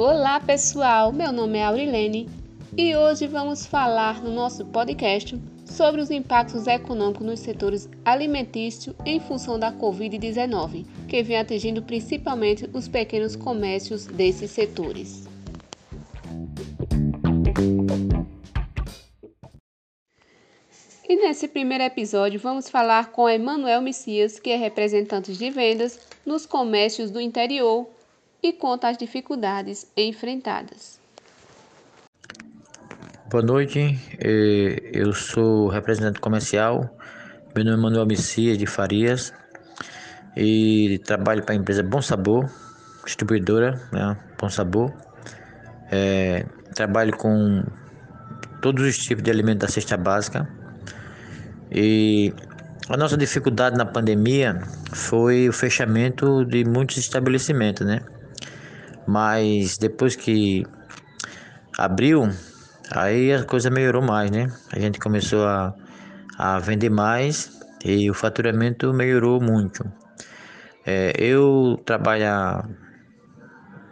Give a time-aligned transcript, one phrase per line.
[0.00, 2.30] Olá pessoal, meu nome é Aurilene
[2.76, 9.18] e hoje vamos falar no nosso podcast sobre os impactos econômicos nos setores alimentício em
[9.18, 15.26] função da Covid-19, que vem atingindo principalmente os pequenos comércios desses setores.
[21.08, 26.46] E nesse primeiro episódio vamos falar com Emanuel Messias, que é representante de vendas nos
[26.46, 27.97] comércios do interior
[28.42, 30.98] e conta as dificuldades enfrentadas.
[33.30, 36.96] Boa noite, é, eu sou representante comercial,
[37.54, 39.34] meu nome é Manuel Messias de Farias
[40.36, 42.48] e trabalho para a empresa Bom Sabor,
[43.04, 44.92] distribuidora né, Bom Sabor.
[45.90, 47.64] É, trabalho com
[48.62, 50.48] todos os tipos de alimentos da cesta básica
[51.70, 52.32] e
[52.88, 54.60] a nossa dificuldade na pandemia
[54.94, 58.00] foi o fechamento de muitos estabelecimentos, né?
[59.08, 60.66] Mas depois que
[61.78, 62.28] abriu,
[62.90, 64.52] aí a coisa melhorou mais, né?
[64.70, 65.74] A gente começou a,
[66.36, 69.82] a vender mais e o faturamento melhorou muito.
[70.84, 72.68] É, eu trabalho há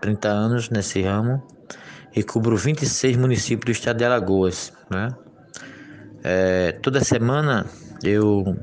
[0.00, 1.42] 30 anos nesse ramo
[2.16, 5.10] e cubro 26 municípios do estado de Alagoas, né?
[6.24, 7.66] É, toda semana
[8.02, 8.56] eu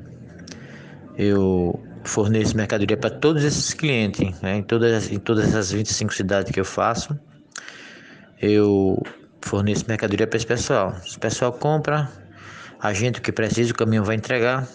[1.15, 4.57] eu forneço mercadoria para todos esses clientes, né?
[4.57, 7.17] em, todas, em todas essas 25 cidades que eu faço,
[8.41, 9.01] eu
[9.41, 10.95] forneço mercadoria para esse pessoal.
[11.05, 12.09] Se o pessoal compra,
[12.79, 14.67] a gente que precisa, o caminhão vai entregar.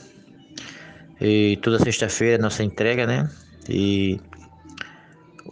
[1.21, 3.29] E toda sexta-feira nossa entrega, né?
[3.69, 4.21] E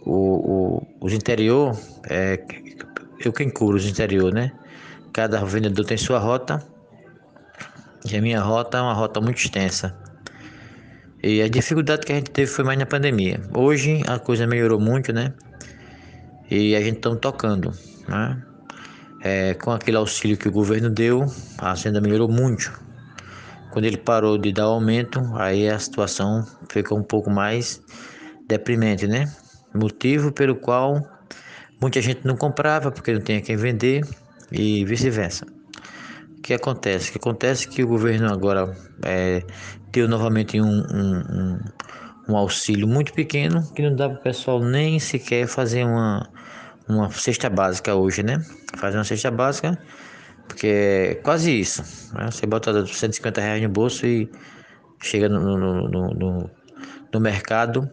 [0.05, 1.77] o, o, os interior,
[2.09, 2.43] é,
[3.23, 4.51] eu quem cubro os interior, né?
[5.11, 6.65] Cada vendedor tem sua rota.
[8.09, 10.02] E a minha rota é uma rota muito extensa.
[11.25, 13.39] E a dificuldade que a gente teve foi mais na pandemia.
[13.55, 15.33] Hoje a coisa melhorou muito, né?
[16.51, 17.71] E a gente está tocando,
[18.09, 18.43] né?
[19.21, 21.25] É, com aquele auxílio que o governo deu,
[21.57, 22.77] a agenda melhorou muito.
[23.71, 27.81] Quando ele parou de dar aumento, aí a situação ficou um pouco mais
[28.45, 29.31] deprimente, né?
[29.73, 31.07] Motivo pelo qual
[31.81, 34.05] muita gente não comprava porque não tinha quem vender
[34.51, 35.62] e vice-versa
[36.43, 37.11] que acontece?
[37.11, 39.41] que acontece que o governo agora é,
[39.91, 41.59] deu novamente um, um, um,
[42.29, 46.29] um, auxílio muito pequeno que não dá para o pessoal nem sequer fazer uma,
[46.87, 48.43] uma cesta básica hoje, né?
[48.77, 49.79] Fazer uma cesta básica,
[50.47, 51.81] porque é quase isso.
[52.13, 52.29] Né?
[52.29, 54.29] Você bota 150 reais no bolso e
[55.01, 56.51] chega no, no, no, no,
[57.13, 57.89] no mercado,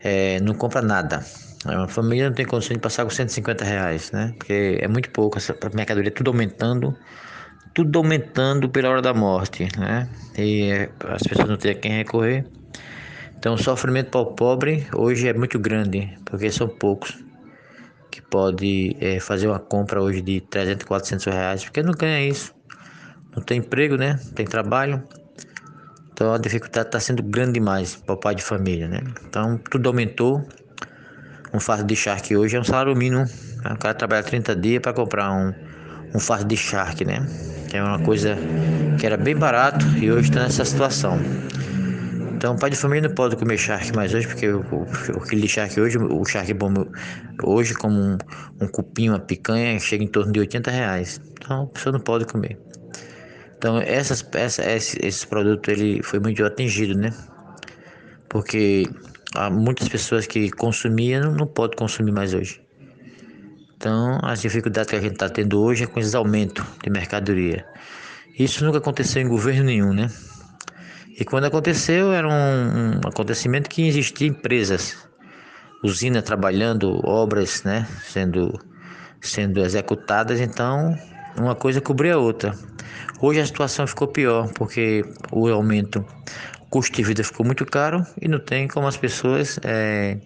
[0.00, 1.24] é, não compra nada.
[1.66, 4.34] A família não tem condição de passar com 150 reais, né?
[4.38, 6.96] Porque é muito pouco, essa mercadoria tudo aumentando
[7.74, 10.08] tudo aumentando pela hora da morte, né?
[10.36, 12.44] E eh, as pessoas não têm a quem recorrer.
[13.38, 17.16] Então, o sofrimento para o pobre hoje é muito grande, porque são poucos
[18.10, 22.52] que pode é, fazer uma compra hoje de 300, 400 reais, porque não ganha isso.
[23.34, 24.18] Não tem emprego, né?
[24.24, 25.02] Não tem trabalho.
[26.12, 29.00] Então, a dificuldade está sendo grande demais para o pai de família, né?
[29.26, 30.46] Então, tudo aumentou.
[31.52, 33.24] Um fardo de charque hoje é um salário mínimo.
[33.64, 35.52] O cara trabalha 30 dias para comprar um,
[36.14, 37.26] um fardo de charque, né?
[37.70, 38.36] Que é uma coisa
[38.98, 41.18] que era bem barato e hoje está nessa situação.
[42.34, 44.86] Então, pai de família não pode comer charque mais hoje, porque o,
[45.30, 46.72] de charque hoje, o charque bom
[47.44, 48.18] hoje, como um,
[48.60, 51.20] um cupim, uma picanha, chega em torno de 80 reais.
[51.32, 52.58] Então, a pessoa não pode comer.
[53.56, 57.12] Então, essas, essa, esse, esse produto ele foi muito atingido, né?
[58.28, 58.84] Porque
[59.34, 62.60] há muitas pessoas que consumiam não, não podem consumir mais hoje.
[63.80, 67.64] Então, as dificuldades que a gente está tendo hoje é com esse aumento de mercadoria.
[68.38, 70.10] Isso nunca aconteceu em governo nenhum, né?
[71.18, 74.98] E quando aconteceu, era um, um acontecimento que existia empresas,
[75.82, 78.52] usinas trabalhando, obras, né, sendo,
[79.18, 80.94] sendo executadas, então
[81.38, 82.54] uma coisa cobria a outra.
[83.18, 85.02] Hoje a situação ficou pior, porque
[85.32, 86.04] o aumento,
[86.60, 90.20] o custo de vida ficou muito caro e não tem como as pessoas é,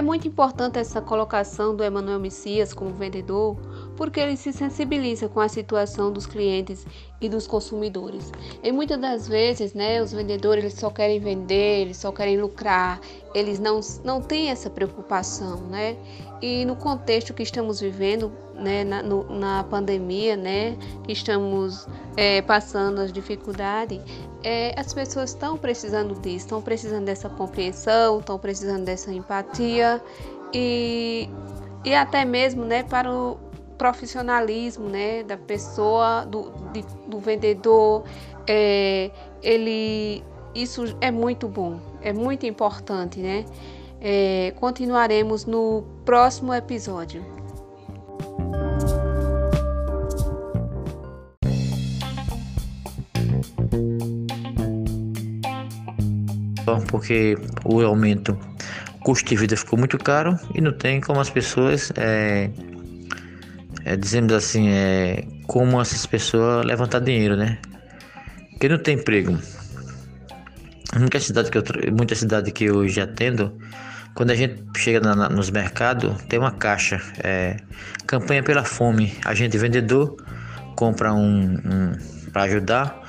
[0.00, 3.54] É muito importante essa colocação do Emanuel Messias como vendedor,
[3.98, 6.86] porque ele se sensibiliza com a situação dos clientes
[7.20, 8.32] e dos consumidores.
[8.62, 13.00] E muitas das vezes, né, os vendedores eles só querem vender, eles só querem lucrar,
[13.34, 15.96] eles não, não têm essa preocupação, né?
[16.40, 21.86] E no contexto que estamos vivendo, né, na, no, na pandemia, né, que estamos
[22.16, 24.00] é, passando as dificuldades,
[24.42, 30.02] é, as pessoas estão precisando disso, estão precisando dessa compreensão, estão precisando dessa empatia
[30.52, 31.28] e,
[31.84, 33.49] e até mesmo, né, para o
[33.80, 38.04] profissionalismo, né, da pessoa, do, de, do vendedor,
[38.46, 39.10] é,
[39.42, 40.22] ele
[40.54, 43.46] isso é muito bom, é muito importante, né?
[43.98, 47.24] É, continuaremos no próximo episódio.
[56.88, 58.36] Porque o aumento,
[58.96, 62.50] o custo de vida ficou muito caro e não tem como as pessoas, é,
[63.84, 67.58] é, dizemos assim, é, como essas pessoas levantar dinheiro, né?
[68.50, 69.38] Porque não tem emprego.
[70.98, 71.64] Muita cidade que eu,
[71.96, 73.56] muita cidade que eu já atendo,
[74.14, 77.56] quando a gente chega na, nos mercados, tem uma caixa, é,
[78.06, 79.14] campanha pela fome.
[79.24, 80.16] A gente vendedor
[80.76, 81.92] compra um, um
[82.32, 83.00] para ajudar,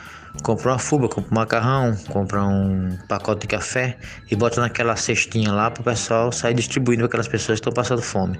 [0.43, 3.97] compra uma fuba, compra um macarrão, compra um pacote de café
[4.29, 7.73] e bota naquela cestinha lá para o pessoal sair distribuindo para aquelas pessoas que estão
[7.73, 8.39] passando fome.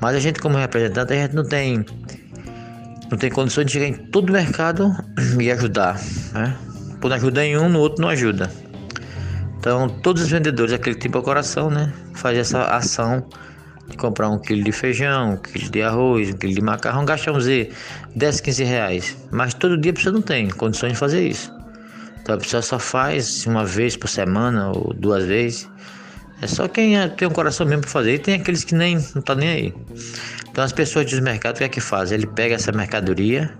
[0.00, 1.84] Mas a gente como representante, a gente não tem
[3.10, 4.94] não tem condições de chegar em todo o mercado
[5.38, 6.00] e ajudar,
[6.32, 6.56] né?
[7.02, 8.50] Não ajuda em um, no outro não ajuda.
[9.58, 11.92] Então, todos os vendedores, aquele tipo de coração, né?
[12.14, 13.26] Faz essa ação
[13.88, 17.34] de comprar um quilo de feijão, um quilo de arroz, um quilo de macarrão, gastam,
[17.34, 17.74] vamos dizer,
[18.14, 19.16] 10, 15 reais.
[19.30, 21.52] Mas todo dia pessoa não tem condições de fazer isso.
[22.22, 25.68] Então a pessoa só faz uma vez por semana ou duas vezes.
[26.42, 28.14] É só quem é, tem um coração mesmo para fazer.
[28.14, 29.74] E tem aqueles que nem não tá nem aí.
[30.50, 32.18] Então as pessoas dos mercados o que é que fazem?
[32.18, 33.54] Ele pega essa mercadoria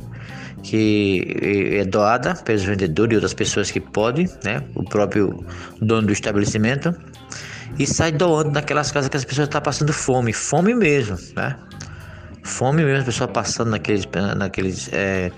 [0.62, 4.62] que é doada pelos vendedores e outras pessoas que podem, né?
[4.74, 5.44] O próprio
[5.80, 6.94] dono do estabelecimento
[7.78, 11.56] e sai doando naquelas casas que as pessoas estão tá passando fome, fome mesmo, né?
[12.42, 14.06] Fome mesmo, as pessoas passando naqueles,
[14.36, 15.30] naqueles, é,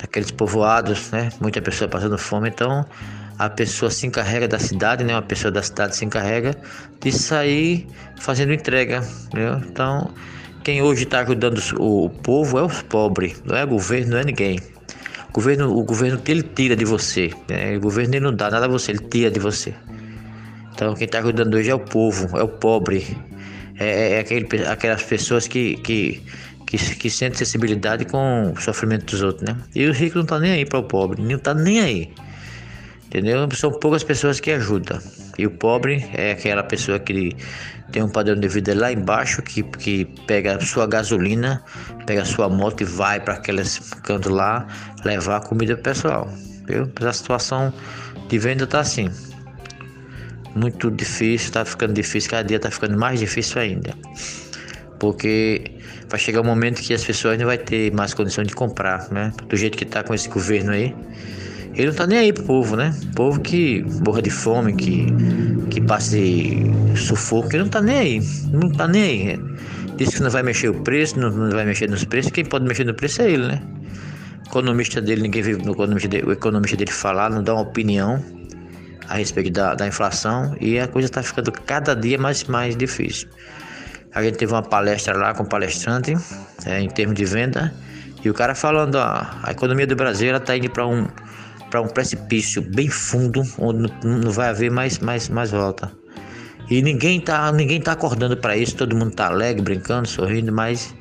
[0.00, 1.30] naqueles povoados, né?
[1.40, 2.86] Muita pessoa passando fome, então
[3.38, 5.14] a pessoa se encarrega da cidade, né?
[5.14, 6.56] Uma pessoa da cidade se encarrega
[7.00, 7.86] de sair
[8.18, 9.58] fazendo entrega, entendeu?
[9.58, 10.12] Então
[10.64, 14.58] quem hoje está ajudando o, povo é os pobres, não é governo, não é ninguém.
[15.30, 17.76] O governo, o governo ele tira de você, né?
[17.76, 19.72] o governo ele não dá nada a você, ele tira de você.
[20.74, 23.16] Então quem está ajudando hoje é o povo, é o pobre,
[23.78, 26.22] é, é, é aquele, aquelas pessoas que, que,
[26.66, 29.56] que, que sentem sensibilidade com o sofrimento dos outros, né?
[29.74, 32.12] E o rico não está nem aí para o pobre, não está nem aí.
[33.08, 33.48] Entendeu?
[33.54, 35.00] São poucas pessoas que ajudam.
[35.38, 37.34] E o pobre é aquela pessoa que
[37.90, 41.64] tem um padrão de vida lá embaixo, que, que pega sua gasolina,
[42.04, 44.66] pega a sua moto e vai para aqueles cantos lá
[45.06, 46.30] levar comida pro pessoal.
[46.66, 46.90] Viu?
[47.00, 47.72] A situação
[48.28, 49.10] de venda tá assim.
[50.54, 53.94] Muito difícil, tá ficando difícil, cada dia tá ficando mais difícil ainda.
[55.00, 55.64] Porque
[56.10, 59.32] vai chegar um momento que as pessoas não vai ter mais condição de comprar, né?
[59.48, 60.94] Do jeito que tá com esse governo aí
[61.74, 62.94] ele não tá nem aí pro povo, né?
[63.14, 65.06] Povo que morra de fome, que,
[65.70, 66.62] que passe
[66.96, 68.20] sufoco, ele não tá nem aí.
[68.52, 69.40] Não tá nem aí.
[69.96, 72.30] Diz que não vai mexer o preço, não, não vai mexer nos preços.
[72.30, 73.62] Quem pode mexer no preço é ele, né?
[74.46, 77.62] O economista dele, ninguém vive no economista dele, o economista dele falar, não dá uma
[77.62, 78.22] opinião
[79.08, 83.28] a respeito da, da inflação e a coisa está ficando cada dia mais, mais difícil.
[84.14, 86.14] A gente teve uma palestra lá com o palestrante
[86.66, 87.74] é, em termos de venda
[88.24, 91.06] e o cara falando ó, a economia do Brasil está indo para um
[91.70, 95.92] para um precipício bem fundo, onde não vai haver mais, mais, mais volta.
[96.70, 100.94] E ninguém tá, ninguém tá acordando para isso, todo mundo tá alegre, brincando, sorrindo, mas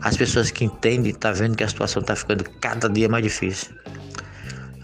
[0.00, 3.70] as pessoas que entendem tá vendo que a situação tá ficando cada dia mais difícil.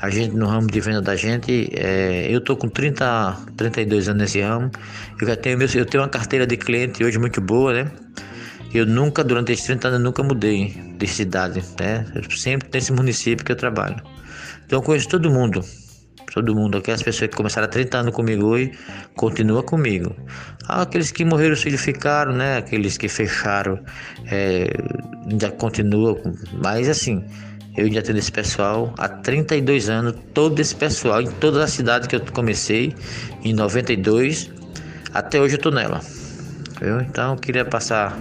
[0.01, 4.23] A gente no ramo de venda da gente, é, eu tô com 30, 32 anos
[4.23, 4.71] nesse ramo,
[5.21, 7.93] eu já tenho, eu tenho uma carteira de cliente hoje muito boa, né?
[8.73, 12.07] Eu nunca, durante esses 30 anos, nunca mudei de cidade, né?
[12.31, 14.03] Sempre nesse município que eu trabalho.
[14.67, 15.65] Então eu conheço todo mundo.
[16.33, 18.73] Todo mundo, aquelas pessoas que começaram há 30 anos comigo hoje,
[19.17, 20.15] continua comigo.
[20.69, 22.59] Aqueles que morreram, filhos ficaram, né?
[22.59, 23.81] Aqueles que fecharam,
[24.27, 24.71] é,
[25.29, 26.17] ainda continuam.
[26.63, 27.25] Mas assim,
[27.77, 32.07] eu ainda tenho esse pessoal há 32 anos, todo esse pessoal, em todas as cidades
[32.07, 32.95] que eu comecei,
[33.43, 34.51] em 92,
[35.13, 36.01] até hoje eu tô nela.
[37.07, 38.17] Então eu queria passar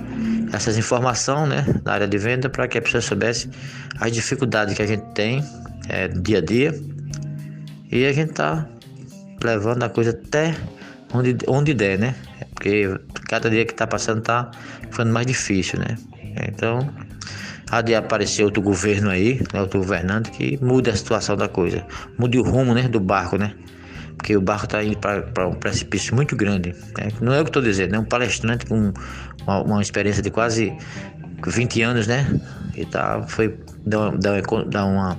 [0.51, 3.50] essas informações né, na área de venda para que a pessoa soubesse
[4.00, 5.44] as dificuldades que a gente tem
[5.89, 6.79] é, dia a dia.
[7.91, 8.67] E a gente tá
[9.43, 10.55] levando a coisa até
[11.13, 12.15] onde, onde der, né?
[12.53, 14.51] Porque cada dia que tá passando tá
[14.89, 15.98] ficando mais difícil, né?
[16.48, 16.88] Então,
[17.72, 21.86] há de aparecer outro governo aí, né, outro governante que mude a situação da coisa,
[22.17, 23.53] mude o rumo né, do barco, né?
[24.15, 26.75] Porque o barco está indo para um precipício muito grande.
[26.98, 27.08] Né?
[27.22, 28.91] Não é o que estou dizendo, é um palestrante com
[29.43, 30.75] uma, uma experiência de quase
[31.48, 32.27] 20 anos, né?
[32.75, 35.17] E tá, foi dar, dar, dar uma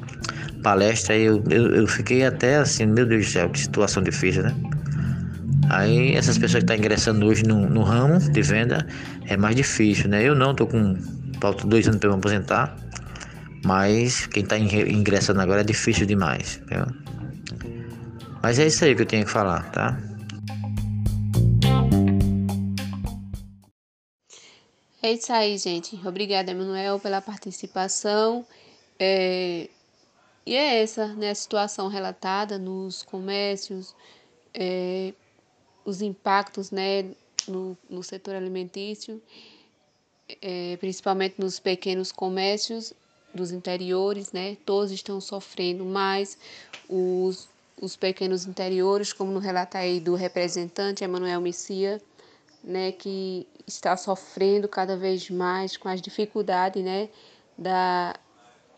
[0.63, 4.55] palestra eu, eu, eu, fiquei até assim, meu Deus do céu, que situação difícil, né?
[5.69, 8.87] Aí essas pessoas que estão tá ingressando hoje no, no, ramo de venda
[9.27, 10.23] é mais difícil, né?
[10.23, 10.97] Eu não, tô com
[11.41, 12.77] falta dois anos para me aposentar,
[13.65, 16.61] mas quem está ingressando agora é difícil demais?
[18.43, 19.99] Mas é isso aí que eu tenho que falar, tá?
[25.03, 25.99] É isso aí, gente.
[26.07, 28.45] Obrigada, Emanuel, pela participação.
[28.99, 29.69] É...
[30.51, 33.95] E é essa né, a situação relatada nos comércios,
[34.53, 35.15] é...
[35.85, 37.13] os impactos né,
[37.47, 39.23] no, no setor alimentício,
[40.43, 40.77] é...
[40.79, 42.93] principalmente nos pequenos comércios
[43.33, 44.57] dos interiores, né?
[44.67, 46.37] Todos estão sofrendo mais.
[46.89, 47.49] Os,
[47.81, 52.03] os pequenos interiores, como no relato aí do representante Emanuel Messia,
[52.65, 57.09] né, que está sofrendo cada vez mais com as dificuldades né,
[57.57, 58.17] da,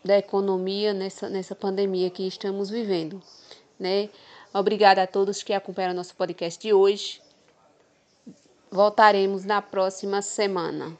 [0.03, 3.21] da economia nessa, nessa pandemia que estamos vivendo.
[3.79, 4.09] Né?
[4.53, 7.21] Obrigada a todos que acompanharam nosso podcast de hoje.
[8.69, 10.97] Voltaremos na próxima semana.